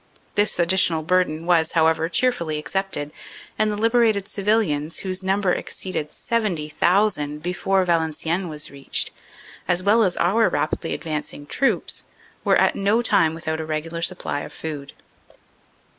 [0.33, 3.11] This additional burden was, however, cheerfully accepted,
[3.59, 9.11] and the liberated civilians, whose number exceeded 70,000 before Valenciennes was reached,
[9.67, 12.05] as well as our rapidly advancing troops,
[12.43, 14.93] were at no time without a regular supply of food."